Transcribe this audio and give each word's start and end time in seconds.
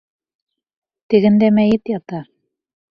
Тегендә 1.15 1.53
мәйет 1.61 1.95
ята! 1.97 2.27